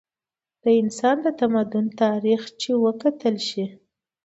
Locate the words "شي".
3.49-3.65